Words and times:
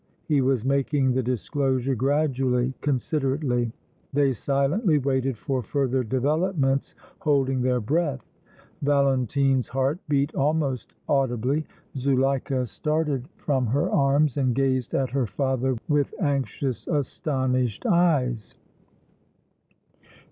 He 0.27 0.41
was 0.41 0.65
making 0.65 1.11
the 1.13 1.21
disclosure 1.21 1.93
gradually, 1.93 2.73
considerately. 2.81 3.71
They 4.13 4.33
silently 4.33 4.97
waited 4.97 5.37
for 5.37 5.61
further 5.61 6.03
developments, 6.03 6.95
holding 7.19 7.61
their 7.61 7.79
breath. 7.79 8.25
Valentine's 8.81 9.67
heart 9.67 9.99
beat 10.09 10.33
almost 10.33 10.95
audibly. 11.07 11.67
Zuleika 11.95 12.65
started 12.65 13.29
from 13.37 13.67
her 13.67 13.91
arms 13.91 14.37
and 14.37 14.55
gazed 14.55 14.95
at 14.95 15.11
her 15.11 15.27
father 15.27 15.75
with 15.87 16.11
anxious, 16.19 16.87
astonished 16.87 17.85
eyes. 17.85 18.55